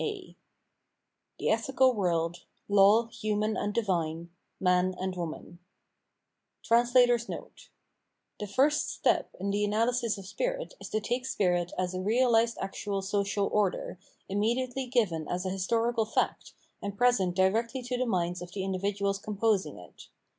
[0.03, 0.35] a
[1.37, 5.59] The Ethical World: Law Human and Divine: Man and Woman
[6.67, 6.89] [The
[8.51, 13.03] first step in the analysis of spirit is to take spirit as a realised actual
[13.03, 18.53] social order, immediately given as a historical fact^ and present directly to the minds of
[18.53, 20.07] the individuals composing it.